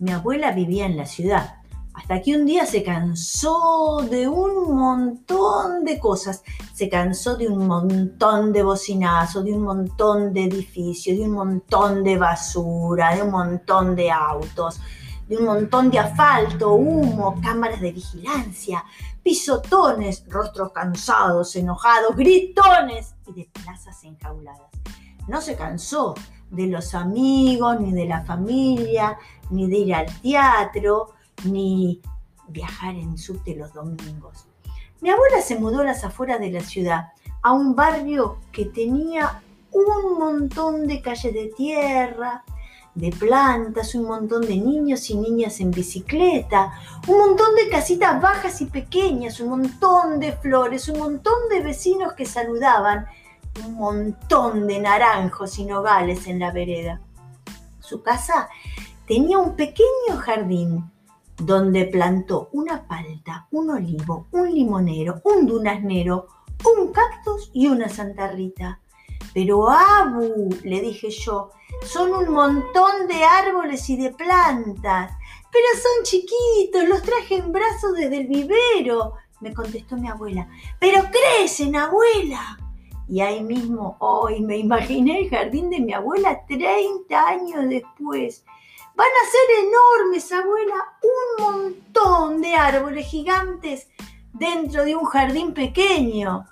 Mi 0.00 0.12
abuela 0.12 0.52
vivía 0.52 0.86
en 0.86 0.96
la 0.96 1.04
ciudad, 1.04 1.56
hasta 1.92 2.22
que 2.22 2.34
un 2.34 2.46
día 2.46 2.64
se 2.64 2.82
cansó 2.82 3.98
de 4.10 4.26
un 4.28 4.74
montón 4.74 5.84
de 5.84 5.98
cosas. 5.98 6.42
Se 6.72 6.88
cansó 6.88 7.36
de 7.36 7.48
un 7.48 7.66
montón 7.66 8.50
de 8.50 8.62
bocinazos, 8.62 9.44
de 9.44 9.52
un 9.52 9.62
montón 9.62 10.32
de 10.32 10.44
edificios, 10.44 11.18
de 11.18 11.24
un 11.24 11.32
montón 11.32 12.02
de 12.02 12.16
basura, 12.16 13.14
de 13.14 13.24
un 13.24 13.30
montón 13.30 13.94
de 13.94 14.10
autos, 14.10 14.80
de 15.28 15.36
un 15.36 15.44
montón 15.44 15.90
de 15.90 15.98
asfalto, 15.98 16.72
humo, 16.72 17.38
cámaras 17.42 17.82
de 17.82 17.92
vigilancia, 17.92 18.82
pisotones, 19.22 20.24
rostros 20.28 20.72
cansados, 20.72 21.54
enojados, 21.56 22.16
gritones 22.16 23.16
y 23.26 23.34
de 23.34 23.50
plazas 23.52 24.02
enjauladas. 24.04 24.70
No 25.28 25.42
se 25.42 25.56
cansó 25.56 26.14
de 26.50 26.66
los 26.66 26.94
amigos, 26.94 27.80
ni 27.80 27.92
de 27.92 28.06
la 28.06 28.24
familia, 28.24 29.16
ni 29.50 29.68
de 29.68 29.76
ir 29.78 29.94
al 29.94 30.20
teatro, 30.20 31.14
ni 31.44 32.00
viajar 32.48 32.94
en 32.94 33.16
subte 33.16 33.54
los 33.54 33.72
domingos. 33.72 34.46
Mi 35.00 35.10
abuela 35.10 35.40
se 35.40 35.58
mudó 35.58 35.80
a 35.80 35.84
las 35.84 36.04
afueras 36.04 36.40
de 36.40 36.50
la 36.50 36.60
ciudad, 36.60 37.12
a 37.42 37.52
un 37.52 37.74
barrio 37.74 38.38
que 38.52 38.66
tenía 38.66 39.42
un 39.72 40.18
montón 40.18 40.86
de 40.86 41.00
calles 41.00 41.32
de 41.32 41.52
tierra, 41.56 42.44
de 42.94 43.10
plantas, 43.12 43.94
un 43.94 44.04
montón 44.04 44.42
de 44.42 44.56
niños 44.56 45.08
y 45.10 45.16
niñas 45.16 45.60
en 45.60 45.70
bicicleta, 45.70 46.72
un 47.06 47.18
montón 47.18 47.54
de 47.54 47.68
casitas 47.68 48.20
bajas 48.20 48.60
y 48.60 48.66
pequeñas, 48.66 49.40
un 49.40 49.50
montón 49.50 50.18
de 50.18 50.32
flores, 50.32 50.88
un 50.88 50.98
montón 50.98 51.48
de 51.50 51.60
vecinos 51.60 52.12
que 52.14 52.26
saludaban, 52.26 53.06
un 53.64 53.74
montón 53.74 54.66
de 54.66 54.78
naranjos 54.78 55.58
y 55.58 55.64
nogales 55.64 56.26
en 56.26 56.38
la 56.38 56.50
vereda. 56.50 57.00
Su 57.80 58.02
casa 58.02 58.48
tenía 59.06 59.38
un 59.38 59.56
pequeño 59.56 60.16
jardín 60.18 60.90
donde 61.36 61.86
plantó 61.86 62.48
una 62.52 62.86
palta, 62.86 63.48
un 63.50 63.70
olivo, 63.70 64.26
un 64.30 64.52
limonero, 64.52 65.20
un 65.24 65.46
dunaznero, 65.46 66.26
un 66.64 66.92
cactus 66.92 67.50
y 67.52 67.66
una 67.66 67.88
Santa 67.88 68.28
Rita. 68.28 68.80
Pero 69.32 69.70
Abu, 69.70 70.50
le 70.64 70.80
dije 70.80 71.10
yo, 71.10 71.50
son 71.84 72.12
un 72.12 72.32
montón 72.32 73.06
de 73.08 73.24
árboles 73.24 73.88
y 73.90 73.96
de 73.96 74.10
plantas. 74.10 75.12
Pero 75.52 75.66
son 75.74 76.04
chiquitos, 76.04 76.88
los 76.88 77.02
traje 77.02 77.36
en 77.36 77.52
brazos 77.52 77.94
desde 77.94 78.18
el 78.18 78.26
vivero, 78.26 79.14
me 79.40 79.52
contestó 79.54 79.96
mi 79.96 80.08
abuela. 80.08 80.48
Pero 80.78 81.02
crecen, 81.10 81.74
abuela. 81.76 82.58
Y 83.10 83.22
ahí 83.22 83.42
mismo, 83.42 83.96
hoy 83.98 84.40
me 84.40 84.56
imaginé 84.56 85.22
el 85.22 85.30
jardín 85.30 85.68
de 85.68 85.80
mi 85.80 85.92
abuela 85.92 86.46
30 86.46 87.26
años 87.26 87.68
después. 87.68 88.44
Van 88.94 89.08
a 89.08 89.30
ser 89.32 89.66
enormes, 89.66 90.30
abuela, 90.30 90.74
un 91.02 91.44
montón 91.44 92.40
de 92.40 92.54
árboles 92.54 93.08
gigantes 93.08 93.88
dentro 94.32 94.84
de 94.84 94.94
un 94.94 95.06
jardín 95.06 95.52
pequeño. 95.54 96.46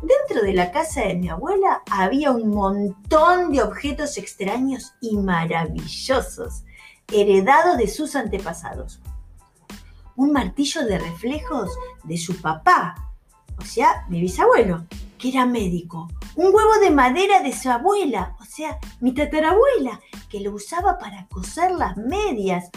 Dentro 0.00 0.46
de 0.46 0.54
la 0.54 0.72
casa 0.72 1.02
de 1.02 1.14
mi 1.14 1.28
abuela 1.28 1.82
había 1.90 2.30
un 2.30 2.48
montón 2.54 3.52
de 3.52 3.60
objetos 3.60 4.16
extraños 4.16 4.94
y 5.02 5.18
maravillosos, 5.18 6.64
heredados 7.12 7.76
de 7.76 7.88
sus 7.88 8.16
antepasados. 8.16 9.02
Un 10.14 10.32
martillo 10.32 10.86
de 10.86 10.98
reflejos 10.98 11.68
de 12.04 12.16
su 12.16 12.40
papá, 12.40 12.94
o 13.58 13.62
sea, 13.62 14.06
mi 14.08 14.22
bisabuelo, 14.22 14.86
que 15.18 15.30
era 15.30 15.46
médico. 15.46 16.08
Un 16.36 16.46
huevo 16.54 16.78
de 16.80 16.90
madera 16.90 17.42
de 17.42 17.52
su 17.52 17.70
abuela, 17.70 18.36
o 18.40 18.44
sea, 18.44 18.78
mi 19.00 19.14
tatarabuela, 19.14 20.00
que 20.28 20.40
lo 20.40 20.52
usaba 20.52 20.98
para 20.98 21.26
coser 21.28 21.72
las 21.72 21.96
medias. 21.96 22.70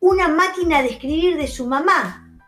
Una 0.00 0.28
máquina 0.28 0.82
de 0.82 0.88
escribir 0.88 1.36
de 1.36 1.46
su 1.46 1.66
mamá, 1.66 2.40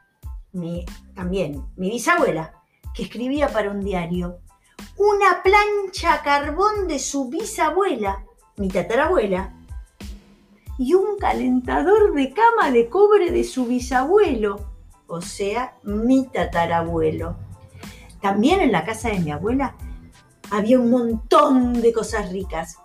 mi, 0.52 0.84
también 1.14 1.64
mi 1.76 1.90
bisabuela, 1.90 2.54
que 2.94 3.04
escribía 3.04 3.48
para 3.48 3.70
un 3.70 3.84
diario. 3.84 4.38
Una 4.96 5.42
plancha 5.42 6.14
a 6.14 6.22
carbón 6.22 6.88
de 6.88 6.98
su 6.98 7.28
bisabuela, 7.28 8.24
mi 8.56 8.68
tatarabuela. 8.68 9.54
Y 10.78 10.94
un 10.94 11.18
calentador 11.18 12.14
de 12.14 12.32
cama 12.32 12.70
de 12.70 12.88
cobre 12.88 13.30
de 13.30 13.44
su 13.44 13.66
bisabuelo, 13.66 14.60
o 15.06 15.20
sea, 15.20 15.76
mi 15.82 16.26
tatarabuelo. 16.26 17.47
También 18.20 18.60
en 18.60 18.72
la 18.72 18.84
casa 18.84 19.10
de 19.10 19.20
mi 19.20 19.30
abuela 19.30 19.74
había 20.50 20.80
un 20.80 20.90
montón 20.90 21.80
de 21.80 21.92
cosas 21.92 22.30
ricas. 22.32 22.78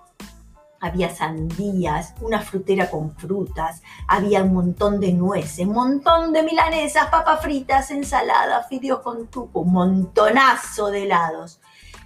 Había 0.79 1.09
sandías, 1.09 2.13
una 2.19 2.41
frutera 2.41 2.89
con 2.89 3.15
frutas, 3.15 3.81
había 4.05 4.43
un 4.43 4.53
montón 4.53 4.99
de 4.99 5.13
nueces, 5.13 5.65
un 5.65 5.73
montón 5.73 6.33
de 6.33 6.43
milanesas, 6.43 7.07
papas 7.07 7.41
fritas, 7.41 7.89
ensaladas, 7.89 8.67
fideos 8.67 8.99
con 8.99 9.27
tuco, 9.27 9.61
un 9.61 9.71
montonazo 9.71 10.91
de 10.91 11.03
helados. 11.03 11.61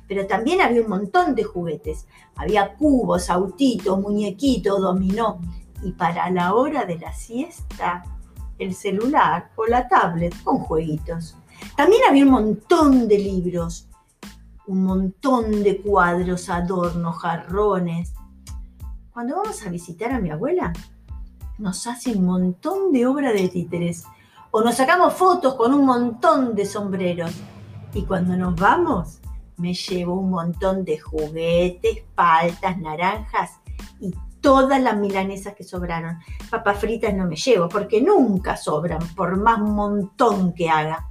Pero 0.08 0.28
también 0.28 0.62
había 0.62 0.84
un 0.84 0.90
montón 0.90 1.34
de 1.34 1.44
juguetes. 1.44 2.06
Había 2.36 2.76
cubos, 2.76 3.32
autitos, 3.32 4.00
muñequitos, 4.00 4.80
dominó. 4.80 5.40
Y 5.82 5.92
para 5.94 6.30
la 6.30 6.54
hora 6.54 6.86
de 6.86 7.00
la 7.00 7.12
siesta, 7.14 8.04
el 8.60 8.74
celular 8.74 9.50
o 9.56 9.66
la 9.66 9.88
tablet 9.88 10.34
con 10.44 10.60
jueguitos. 10.60 11.36
También 11.75 12.01
había 12.09 12.25
un 12.25 12.31
montón 12.31 13.07
de 13.07 13.18
libros, 13.19 13.88
un 14.68 14.84
montón 14.84 15.63
de 15.63 15.81
cuadros, 15.81 16.50
adornos, 16.50 17.18
jarrones. 17.18 18.13
Cuando 19.12 19.38
vamos 19.38 19.66
a 19.66 19.69
visitar 19.69 20.12
a 20.12 20.19
mi 20.19 20.29
abuela, 20.29 20.73
nos 21.57 21.88
hace 21.88 22.12
un 22.13 22.25
montón 22.25 22.91
de 22.91 23.06
obra 23.06 23.31
de 23.31 23.47
títeres 23.50 24.06
o 24.51 24.62
nos 24.62 24.75
sacamos 24.75 25.13
fotos 25.13 25.56
con 25.56 25.73
un 25.73 25.85
montón 25.85 26.56
de 26.56 26.66
sombreros. 26.66 27.31
Y 27.94 28.03
cuando 28.03 28.35
nos 28.35 28.56
vamos, 28.56 29.19
me 29.57 29.74
llevo 29.74 30.16
un 30.16 30.29
montón 30.29 30.85
de 30.85 31.00
juguetes, 31.00 32.03
paltas, 32.16 32.78
naranjas 32.78 33.51
y 34.00 34.13
todas 34.41 34.81
las 34.81 34.97
milanesas 34.97 35.56
que 35.56 35.63
sobraron. 35.63 36.19
Papas 36.50 36.79
fritas 36.79 37.13
no 37.13 37.25
me 37.25 37.35
llevo 37.35 37.68
porque 37.68 38.01
nunca 38.01 38.56
sobran, 38.56 39.00
por 39.16 39.38
más 39.38 39.59
montón 39.59 40.53
que 40.53 40.69
haga. 40.69 41.06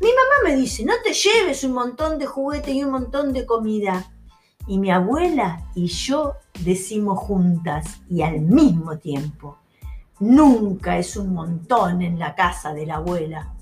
Mi 0.00 0.08
mamá 0.08 0.50
me 0.50 0.56
dice, 0.56 0.84
no 0.84 0.94
te 1.02 1.12
lleves 1.12 1.64
un 1.64 1.72
montón 1.72 2.18
de 2.18 2.26
juguete 2.26 2.72
y 2.72 2.84
un 2.84 2.92
montón 2.92 3.32
de 3.32 3.46
comida. 3.46 4.12
Y 4.66 4.78
mi 4.78 4.90
abuela 4.90 5.64
y 5.74 5.86
yo 5.86 6.34
decimos 6.60 7.18
juntas 7.18 8.00
y 8.08 8.22
al 8.22 8.40
mismo 8.40 8.98
tiempo, 8.98 9.58
nunca 10.20 10.98
es 10.98 11.16
un 11.16 11.32
montón 11.32 12.02
en 12.02 12.18
la 12.18 12.34
casa 12.34 12.72
de 12.74 12.86
la 12.86 12.96
abuela. 12.96 13.54